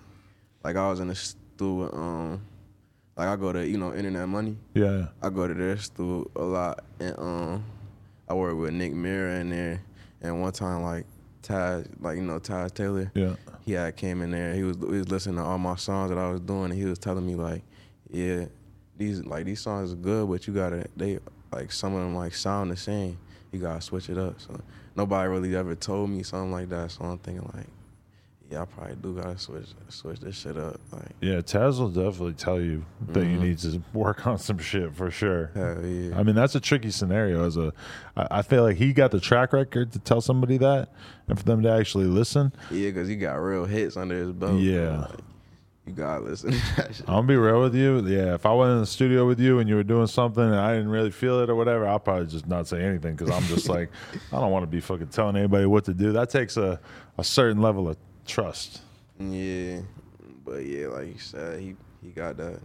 [0.62, 2.42] like I was in the studio, um,
[3.16, 4.56] like I go to you know Internet Money.
[4.74, 5.06] Yeah.
[5.22, 7.64] I go to their studio a lot, and um,
[8.28, 9.82] I work with Nick Mira in there.
[10.22, 11.06] And one time, like
[11.42, 13.34] Taz, like you know Taz Taylor, Yeah.
[13.64, 14.54] he had came in there.
[14.54, 16.84] He was he was listening to all my songs that I was doing, and he
[16.84, 17.62] was telling me like,
[18.10, 18.46] yeah,
[18.96, 21.18] these like these songs are good, but you gotta they
[21.52, 23.18] like some of them like sound the same.
[23.52, 24.40] You gotta switch it up.
[24.40, 24.60] So
[24.96, 26.90] nobody really ever told me something like that.
[26.92, 27.66] So I'm thinking like,
[28.50, 30.80] yeah, I probably do gotta switch switch this shit up.
[30.92, 33.40] Like, Yeah, Taz will definitely tell you that you Mhm.
[33.40, 35.50] need to work on some shit for sure.
[35.54, 36.18] hell yeah.
[36.18, 37.44] I mean, that's a tricky scenario.
[37.46, 37.72] As a,
[38.16, 40.88] I I feel like he got the track record to tell somebody that,
[41.28, 42.52] and for them to actually listen.
[42.70, 44.58] Yeah, cause he got real hits under his belt.
[44.60, 45.06] Yeah.
[45.08, 45.20] Like,
[45.86, 47.00] you gotta listen to that shit.
[47.08, 48.00] I'm gonna be real with you.
[48.06, 50.54] Yeah, if I went in the studio with you and you were doing something and
[50.54, 53.42] I didn't really feel it or whatever, I'll probably just not say anything because I'm
[53.44, 53.90] just like,
[54.32, 56.12] I don't want to be fucking telling anybody what to do.
[56.12, 56.78] That takes a,
[57.18, 58.82] a certain level of trust.
[59.18, 59.80] Yeah,
[60.44, 62.60] but yeah, like you said, he he got that.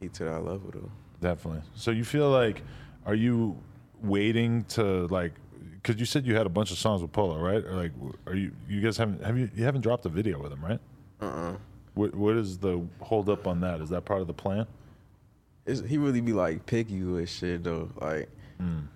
[0.00, 0.90] He to that level though.
[1.20, 1.62] Definitely.
[1.74, 2.62] So you feel like,
[3.06, 3.56] are you
[4.02, 5.32] waiting to like?
[5.74, 7.62] Because you said you had a bunch of songs with Polo, right?
[7.64, 7.92] Or like,
[8.26, 10.80] are you you guys haven't have you you haven't dropped a video with him, right?
[11.20, 11.56] Uh uh
[11.94, 13.80] What what is the hold up on that?
[13.80, 14.66] Is that part of the plan?
[15.66, 17.90] It's, he really be like picky with shit though.
[18.00, 18.28] Like
[18.60, 18.86] Mm.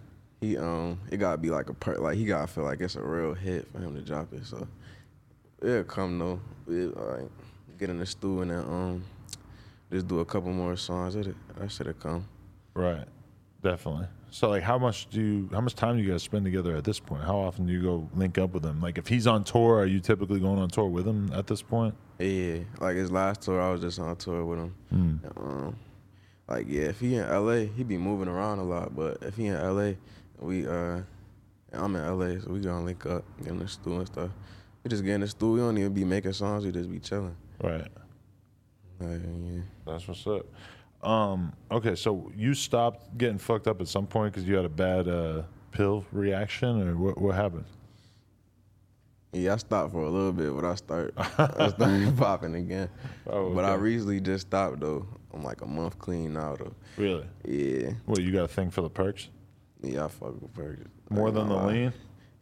[0.41, 3.03] he um, it gotta be like a per like he gotta feel like it's a
[3.03, 4.45] real hit for him to drop it.
[4.47, 4.69] So
[5.63, 6.41] it'll come though.
[6.69, 7.31] It, like
[7.79, 9.05] get in the stew and then um,
[9.93, 11.17] just do a couple more songs.
[11.17, 12.27] It that should have come.
[12.75, 13.07] Right.
[13.63, 14.07] Definitely.
[14.31, 16.85] So like how much do you how much time do you guys spend together at
[16.85, 17.25] this point?
[17.25, 18.81] How often do you go link up with him?
[18.81, 21.63] Like if he's on tour, are you typically going on tour with him at this
[21.63, 21.95] point?
[22.19, 24.75] Yeah, like his last tour, I was just on tour with him.
[24.93, 25.41] Mm.
[25.41, 25.77] Um,
[26.47, 28.95] like yeah, if he in LA, he be moving around a lot.
[28.95, 29.93] But if he in LA,
[30.39, 31.01] we uh,
[31.73, 34.31] I'm in LA, so we gonna link up, get in the studio and stuff.
[34.85, 35.55] We just get in the studio.
[35.55, 36.65] We don't even be making songs.
[36.65, 37.37] We just be chilling.
[37.63, 37.87] Right.
[39.01, 39.61] Like, yeah.
[39.87, 40.47] That's what's up.
[41.07, 44.69] Um, okay, so you stopped getting fucked up at some point because you had a
[44.71, 47.19] bad uh, pill reaction, or what?
[47.19, 47.65] What happened?
[49.33, 52.89] Yeah, I stopped for a little bit, but I start I started popping again.
[53.27, 55.07] Oh, But I recently just stopped though.
[55.33, 56.73] I'm like a month clean now though.
[56.97, 57.27] Really?
[57.45, 59.29] Yeah, Well, you got a thing for the perks
[59.83, 60.89] yeah, I fuck with burgers.
[61.11, 61.67] more I than the lie.
[61.67, 61.93] lean?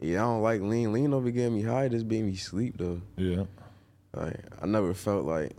[0.00, 0.92] Yeah, I don't like lean.
[0.92, 1.88] Lean don't be getting me high.
[1.88, 3.00] Just be me sleep though.
[3.16, 3.44] Yeah.
[4.14, 5.52] Like I never felt like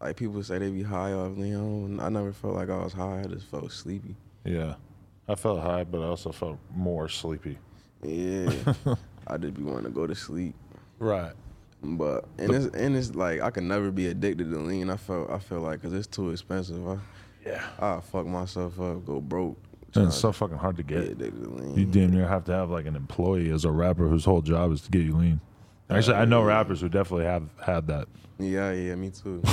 [0.00, 2.00] like people say they be high off lean.
[2.00, 3.20] I, I never felt like I was high.
[3.20, 4.16] I just felt sleepy.
[4.44, 4.74] Yeah.
[5.28, 7.58] I felt high, but I also felt more sleepy.
[8.02, 8.50] Yeah,
[9.26, 10.54] I just be wanting to go to sleep.
[10.98, 11.32] Right.
[11.82, 14.88] But and it's and it's like I can never be addicted to lean.
[14.88, 16.86] I felt I feel like because it's too expensive.
[16.88, 16.96] I
[17.44, 17.62] Yeah.
[17.78, 19.58] I fuck myself up, go broke.
[19.94, 21.12] And it's so fucking hard to get get.
[21.12, 21.74] addicted lean.
[21.76, 24.72] You damn near have to have like an employee as a rapper whose whole job
[24.72, 25.40] is to get you lean.
[25.90, 28.08] Actually, I know rappers who definitely have had that.
[28.38, 29.42] Yeah, yeah, me too.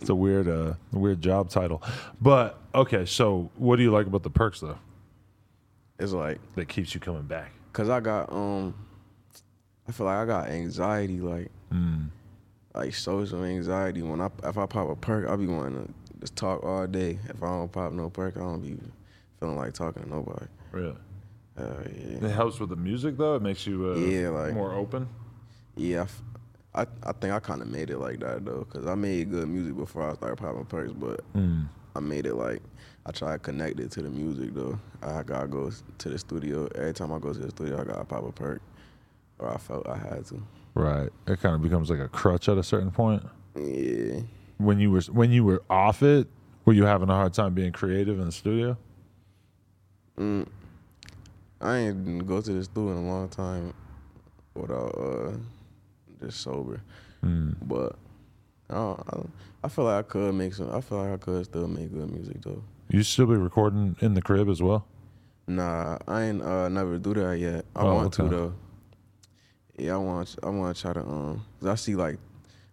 [0.00, 1.80] It's a weird, uh, weird job title.
[2.20, 4.78] But okay, so what do you like about the perks though?
[6.00, 7.52] it's like That keeps you coming back.
[7.72, 8.74] cause I got um,
[9.88, 11.50] I feel like I got anxiety like.
[11.72, 12.08] Mm.
[12.74, 14.02] like social anxiety.
[14.02, 17.18] When I if I pop a perk, I'll be wanting to just talk all day.
[17.28, 18.78] If I don't pop no perk, I don't be
[19.40, 20.46] feeling like talking to nobody.
[20.70, 20.94] Really?
[21.58, 23.34] Uh, It helps with the music though.
[23.34, 25.08] It makes you uh, Yeah, like- more open.
[25.76, 25.98] yeah.
[25.98, 26.22] I f-
[26.74, 29.46] I, I think I kind of made it like that though, cause I made good
[29.48, 31.66] music before I started popping perks, but Mm.
[31.94, 32.62] I made it like
[33.04, 34.78] I try to connect it to the music though.
[35.02, 37.80] I gotta go to the studio every time I go to the studio.
[37.80, 38.62] I gotta pop a perk,
[39.40, 40.40] or I felt I had to.
[40.74, 41.10] Right.
[41.26, 43.22] It kind of becomes like a crutch at a certain point.
[43.54, 44.20] Yeah,
[44.62, 46.28] When you were when you were off it,
[46.64, 48.76] were you having a hard time being creative in the studio?
[50.18, 50.46] Mm,
[51.60, 53.74] I ain't go to the studio in a long time
[54.54, 55.32] without uh
[56.20, 56.80] just sober.
[57.24, 57.56] Mm.
[57.62, 57.96] But
[58.70, 60.70] I, don't, I, I feel like I could make some.
[60.72, 62.62] I feel like I could still make good music though.
[62.88, 64.86] You still be recording in the crib as well?
[65.48, 67.64] Nah, I ain't uh, never do that yet.
[67.74, 68.54] I Oh, want to though.
[69.76, 70.36] Yeah, I want.
[70.42, 71.44] I want to try to um.
[71.58, 72.18] 'cause I see like,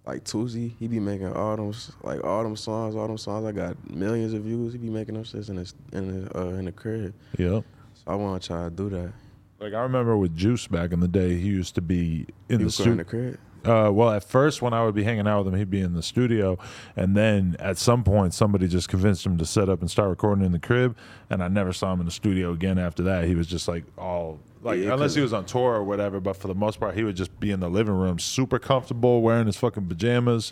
[0.06, 3.46] like Toosii, he be making all them like all them songs, all them songs.
[3.46, 4.74] I got millions of views.
[4.74, 7.14] He be making them shits in his in the uh, in the crib.
[7.38, 7.64] Yep.
[7.94, 9.12] So I want to try to do that.
[9.60, 12.66] Like I remember with Juice back in the day, he used to be in You
[12.68, 12.96] the studio.
[12.96, 13.40] the crib.
[13.66, 15.94] Uh, well, at first, when I would be hanging out with him, he'd be in
[15.94, 16.58] the studio,
[16.96, 20.46] and then at some point, somebody just convinced him to set up and start recording
[20.46, 20.96] in the crib,
[21.30, 23.26] and I never saw him in the studio again after that.
[23.26, 26.36] He was just like all like, Yeah, unless he was on tour or whatever, but
[26.36, 29.46] for the most part, he would just be in the living room, super comfortable, wearing
[29.46, 30.52] his fucking pajamas,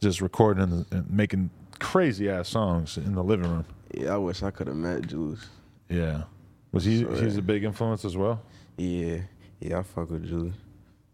[0.00, 3.64] just recording and, and making crazy ass songs in the living room.
[3.94, 5.46] Yeah, I wish I could have met Juice.
[5.88, 6.24] Yeah,
[6.72, 7.02] was he?
[7.02, 7.40] So, He was yeah.
[7.40, 8.42] a big influence as well.
[8.76, 9.20] Yeah,
[9.60, 10.54] yeah, I fuck with Juice.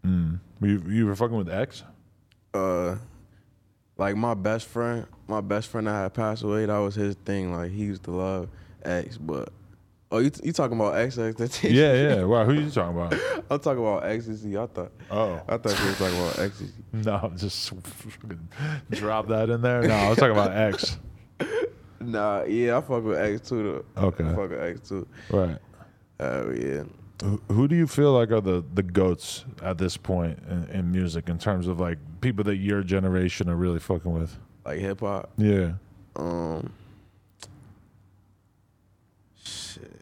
[0.05, 0.39] Mm.
[0.61, 1.83] You you were fucking with X?
[2.53, 2.95] uh
[3.97, 7.53] like my best friend, my best friend that had passed away, that was his thing.
[7.53, 8.49] Like he used to love
[8.83, 9.49] X, but
[10.11, 11.17] oh, you you talking about X?
[11.17, 12.23] X Yeah, yeah.
[12.23, 13.13] Wow, who you talking about?
[13.51, 14.57] I'm talking about ecstasy.
[14.57, 15.41] I thought Oh.
[15.47, 16.73] I thought you was talking about ecstasy.
[16.93, 17.73] No, just
[18.91, 19.81] drop that in there.
[19.81, 20.97] No, I was talking about X.
[22.01, 23.83] Nah, yeah, I fuck with X too.
[23.95, 24.07] Though.
[24.07, 24.23] Okay.
[24.25, 25.07] I fuck with X too.
[25.31, 25.57] Right.
[26.19, 26.83] Oh yeah.
[27.23, 30.91] Who- Who do you feel like are the, the goats at this point in, in
[30.91, 34.37] music in terms of like people that your generation are really fucking with?
[34.65, 35.31] Like hip hop.
[35.37, 35.73] Yeah.
[36.15, 36.71] Um.
[39.43, 40.01] Shit.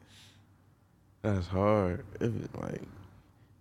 [1.23, 2.05] That's hard.
[2.19, 2.81] If it, like,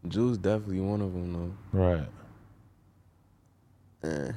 [0.09, 1.79] Juice definitely one of them though.
[1.79, 2.09] Right.
[4.03, 4.33] Eh.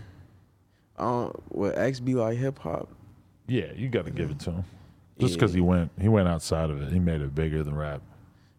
[0.97, 1.55] I don't.
[1.57, 2.87] Would X be like hip hop?
[3.47, 4.63] Yeah, you got to give it to him.
[5.19, 5.57] Just because Yeah.
[5.57, 8.01] he went he went outside of it, he made it bigger than rap.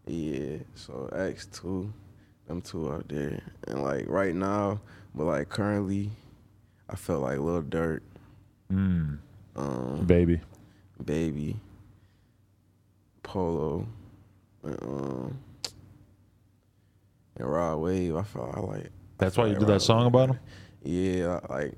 [0.06, 0.58] Yeah.
[0.74, 1.92] So X two,
[2.48, 4.80] them two out there, and like right now,
[5.14, 6.10] but like currently,
[6.90, 8.00] I felt like Lil Durk,
[8.72, 9.18] Mm.
[9.54, 10.40] um, Baby.
[11.04, 11.56] Baby,
[13.22, 13.86] Polo,
[14.66, 15.38] and um,
[17.36, 18.16] and Rod Wave.
[18.16, 18.90] I felt I like.
[19.18, 20.38] That's I why you did that song Rod about him.
[20.82, 21.72] Yeah, like,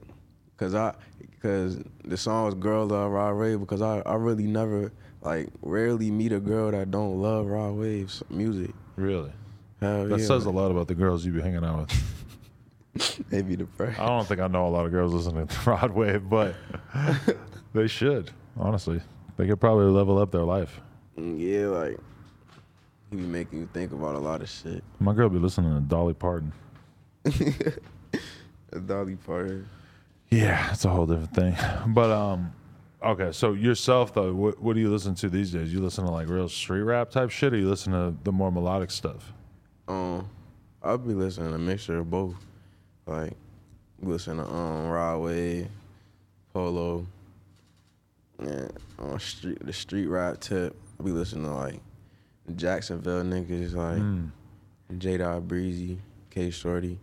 [0.57, 0.95] cause I,
[1.43, 6.11] cause the song was "Girl Love Rod Wave" because I, I really never, like, rarely
[6.11, 8.73] meet a girl that don't love Rod Wave's music.
[8.97, 9.33] Really?
[9.81, 11.89] Hell That yeah, says a lot about the girls you be hanging out
[12.99, 13.25] with.
[13.31, 13.99] maybe the first.
[14.01, 16.55] I don't think I know a lot of girls listening to Rod Wave, but
[17.73, 18.31] they should.
[18.59, 19.01] Honestly,
[19.37, 20.81] they could probably level up their life.
[21.17, 21.99] Yeah, like,
[23.11, 24.83] he be making you think about a lot of shit.
[25.01, 26.53] My girl be listening to Dolly Parton.
[28.87, 29.69] Dolly Parton.
[30.31, 31.57] Yeah, it's a whole different thing.
[31.95, 32.53] But um,
[33.03, 33.33] okay.
[33.33, 35.73] So yourself though, what what do you listen to these days?
[35.73, 38.53] You listen to like real street rap type shit, or you listen to the more
[38.53, 39.33] melodic stuff?
[39.87, 40.29] Um,
[40.83, 42.35] I'll be listening to a mixture of both.
[43.07, 43.33] Like,
[44.03, 45.69] listen to um Rod Wave,
[46.53, 47.07] Polo,
[48.39, 50.77] and on street the street rap tip.
[51.01, 51.81] I be listening to like
[52.57, 54.31] Jacksonville niggas like Mm.
[54.99, 55.99] J Dot Breezy,
[56.31, 56.99] K Shorty,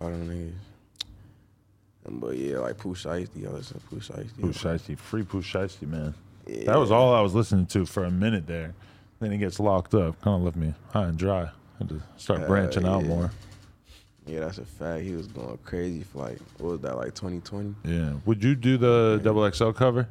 [0.00, 2.20] all them niggas.
[2.20, 4.40] But yeah, like Pooh Shiesty, I listen to Pooh Shiesty.
[4.40, 6.14] Pooh Shiesty, free Pooh Shiesty, man.
[6.46, 6.64] Yeah.
[6.72, 8.74] That was all I was listening to for a minute there.
[9.20, 10.20] Then he gets locked up.
[10.20, 11.48] Kind of left me high and dry.
[11.78, 13.08] had to start branching out yeah.
[13.08, 13.30] more.
[14.26, 15.02] Yeah, that's a fact.
[15.02, 17.74] He was going crazy for like what was that like 2020?
[17.84, 18.14] Yeah.
[18.24, 20.08] Would you do the double XL cover?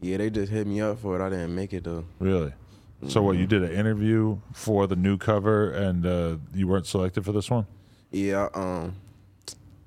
[0.00, 1.24] Yeah, they just hit me up for it.
[1.24, 2.04] I didn't make it though.
[2.20, 2.52] Really?
[3.06, 3.36] So what?
[3.36, 7.48] You did an interview for the new cover, and uh, you weren't selected for this
[7.48, 7.66] one.
[8.10, 8.96] Yeah, um,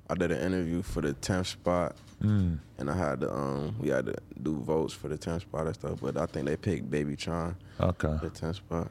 [0.08, 2.58] I did an interview for the 10th spot, Mm.
[2.78, 5.74] and I had to um, we had to do votes for the 10th spot and
[5.74, 5.98] stuff.
[6.00, 8.16] But I think they picked BabyTron Okay.
[8.22, 8.90] the 10th spot.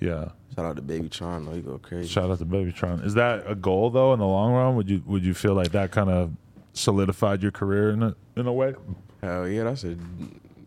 [0.00, 0.30] Yeah.
[0.56, 2.08] Shout out to BabyTron though, he go crazy.
[2.08, 3.04] Shout out to Baby Babytron.
[3.04, 4.76] Is that a goal though in the long run?
[4.76, 6.32] Would you Would you feel like that kind of
[6.72, 8.74] solidified your career in a in a way?
[9.22, 9.96] Hell yeah, that's a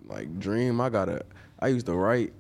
[0.06, 0.80] like dream.
[0.80, 1.24] I got a.
[1.60, 2.32] I used to write.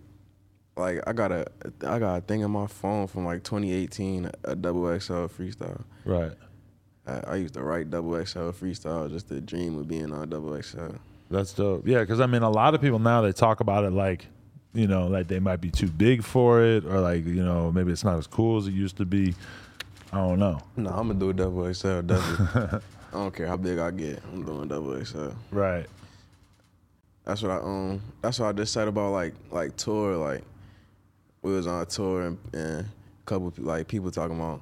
[0.75, 1.45] Like I got a,
[1.85, 5.83] I got a thing in my phone from like 2018, a double XL freestyle.
[6.03, 6.31] Right.
[7.05, 10.59] I, I used to write double XL freestyle, just the dream of being on double
[10.61, 10.95] XL.
[11.29, 11.87] That's dope.
[11.87, 14.27] Yeah, because I mean, a lot of people now they talk about it like,
[14.73, 17.91] you know, like they might be too big for it, or like you know maybe
[17.91, 19.35] it's not as cool as it used to be.
[20.11, 20.59] I don't know.
[20.75, 22.01] No, I'm gonna do a double XL.
[22.01, 22.23] Double.
[23.13, 24.21] I don't care how big I get.
[24.31, 25.29] I'm doing double XL.
[25.51, 25.85] Right.
[27.25, 28.01] That's what I um.
[28.21, 30.15] That's what I just said about like like tour.
[30.17, 30.43] Like
[31.43, 32.85] we was on a tour and, and a
[33.25, 34.61] couple pe- like people talking about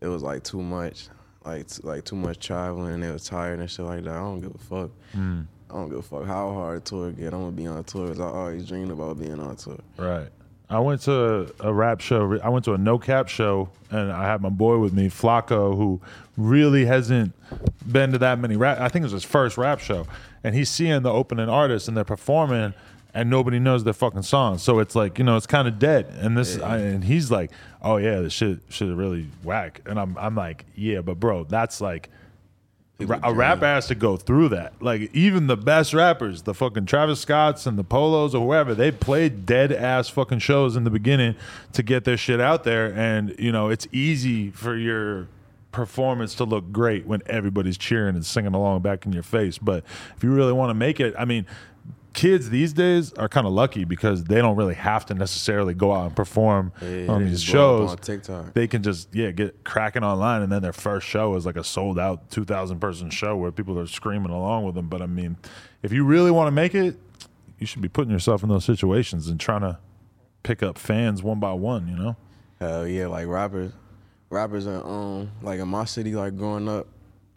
[0.00, 1.08] it was like too much,
[1.44, 4.14] like t- like too much traveling and they was tired and shit like that.
[4.14, 4.90] I don't give a fuck.
[5.16, 5.46] Mm.
[5.70, 7.32] I don't give a fuck how hard a tour get.
[7.34, 8.08] I'm gonna be on tour.
[8.08, 9.78] 'cause I always dreamed about being on a tour.
[9.98, 10.28] Right.
[10.68, 12.38] I went to a rap show.
[12.44, 16.00] I went to a NoCap show, and I had my boy with me, Flacco, who
[16.36, 17.32] really hasn't
[17.90, 18.78] been to that many rap.
[18.80, 20.06] I think it was his first rap show,
[20.44, 22.72] and he's seeing the opening artists and they're performing,
[23.14, 24.62] and nobody knows their fucking songs.
[24.62, 26.06] So it's like you know, it's kind of dead.
[26.20, 27.50] And this, I, and he's like,
[27.82, 31.80] "Oh yeah, this shit, shit really whack." And I'm, I'm like, "Yeah, but bro, that's
[31.80, 32.10] like."
[33.02, 34.74] A rapper has to go through that.
[34.82, 38.90] Like even the best rappers, the fucking Travis Scotts and the Polos or whoever, they
[38.90, 41.34] played dead ass fucking shows in the beginning
[41.72, 42.92] to get their shit out there.
[42.92, 45.28] And you know, it's easy for your
[45.72, 49.58] performance to look great when everybody's cheering and singing along back in your face.
[49.58, 49.84] But
[50.16, 51.46] if you really want to make it, I mean,
[52.12, 55.92] kids these days are kind of lucky because they don't really have to necessarily go
[55.92, 58.54] out and perform Yeah, on these just blow up shows on TikTok.
[58.54, 61.62] they can just yeah get cracking online and then their first show is like a
[61.64, 65.36] sold out 2000 person show where people are screaming along with them but i mean
[65.82, 66.96] if you really want to make it
[67.58, 69.78] you should be putting yourself in those situations and trying to
[70.42, 72.16] pick up fans one by one you know
[72.60, 73.72] Hell yeah, like rappers,
[74.28, 76.86] rappers are um like in my city, like growing up,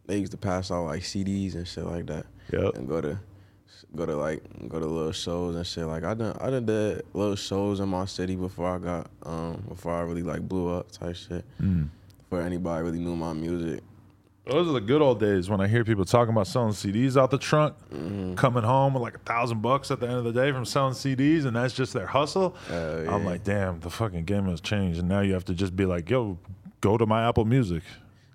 [0.05, 2.75] they used to pass out like CDs and shit like that, Yep.
[2.75, 3.19] and go to
[3.95, 5.85] go to like go to little shows and shit.
[5.85, 9.63] Like I done I done did little shows in my city before I got um
[9.67, 11.45] before I really like blew up type shit.
[11.61, 11.89] Mm.
[12.29, 13.81] Before anybody really knew my music.
[14.45, 17.31] those are the good old days when i hear people talking about selling cds out
[17.31, 17.73] the trunk
[18.35, 20.93] coming home with like a thousand bucks at the end of the day from selling
[20.93, 24.99] cds and that's just their hustle Hell i'm like damn the fucking game has changed
[24.99, 26.37] and now you have to just be like yo
[26.81, 27.83] go to my apple music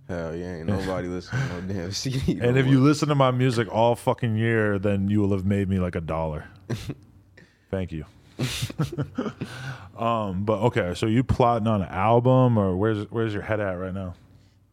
[0.08, 2.32] Hell yeah, ain't nobody listening to no damn CD.
[2.40, 5.44] And no if you listen to my music all fucking year, then you will have
[5.44, 6.44] made me like a dollar.
[7.70, 8.04] Thank you.
[9.98, 13.72] um, but okay, so you plotting on an album, or where's where's your head at
[13.72, 14.14] right now?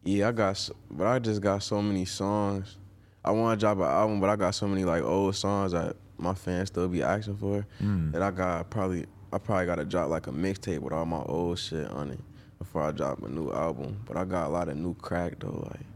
[0.04, 2.76] Yeah, I got, s- but I just got so many songs.
[3.24, 5.96] I want to drop an album, but I got so many like old songs that
[6.16, 8.12] my fans still be asking for Mm.
[8.12, 11.22] that I got probably I probably got to drop like a mixtape with all my
[11.26, 12.20] old shit on it
[12.58, 13.98] before I drop a new album.
[14.06, 15.86] But I got a lot of new crack though, like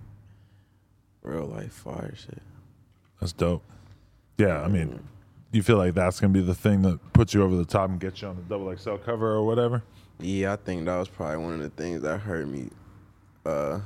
[1.23, 2.43] real life fire shit.
[3.21, 3.63] That's dope.
[4.39, 5.01] Yeah, I mean,
[5.53, 8.01] you feel like that's gonna be the thing that puts you over the top and
[8.01, 9.83] gets you on the double XL cover or whatever?
[10.19, 12.71] Yeah, I think that was probably one of the things that hurt me.
[13.45, 13.81] Uh,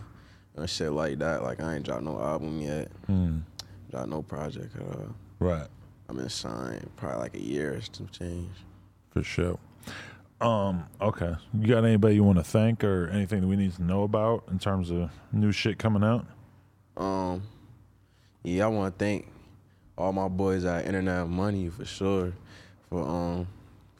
[0.56, 1.42] and shit like that.
[1.42, 3.42] Like I ain't dropped no album yet, Mm.
[3.90, 5.14] dropped no project at all.
[5.40, 5.66] Right,
[6.08, 8.50] I'm in sign probably like a year or some change.
[9.10, 9.58] for sure.
[10.40, 11.34] Um, okay.
[11.58, 14.44] You got anybody you want to thank or anything that we need to know about
[14.50, 16.26] in terms of new shit coming out?
[16.96, 17.42] Um,
[18.42, 19.26] yeah, I want to thank
[19.96, 22.32] all my boys at Internet Money for sure
[22.88, 23.46] for um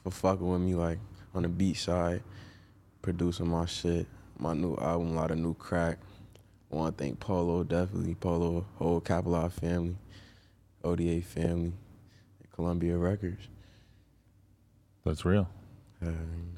[0.02, 0.98] for fucking with me like
[1.34, 2.22] on the beat side,
[3.02, 4.06] producing my shit,
[4.38, 5.98] my new album, a lot of new crack.
[6.70, 9.96] I want to thank Polo definitely, Polo whole Capitol family,
[10.82, 11.72] ODA family,
[12.40, 13.48] and Columbia Records.
[15.04, 15.48] That's real.
[16.06, 16.10] Uh,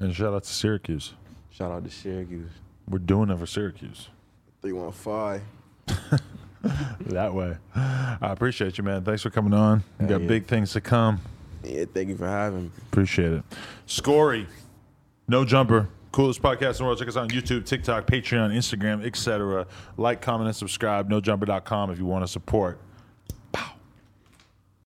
[0.03, 1.13] And shout out to Syracuse.
[1.49, 2.51] shout out to Syracuse.
[2.89, 4.09] We're doing it for Syracuse.
[4.61, 5.41] Three one five.
[7.01, 7.57] that way.
[7.75, 9.03] I appreciate you, man.
[9.03, 9.83] Thanks for coming on.
[9.99, 10.27] You Hell got yeah.
[10.27, 11.19] big things to come.
[11.63, 12.71] Yeah, thank you for having me.
[12.91, 13.43] Appreciate it.
[13.87, 14.45] Scorey,
[15.27, 15.87] no jumper.
[16.11, 16.97] Coolest podcast in the world.
[16.99, 19.67] Check us out on YouTube, TikTok, Patreon, Instagram, etc.
[19.97, 21.09] Like, comment, and subscribe.
[21.11, 22.79] NoJumper.com if you want to support.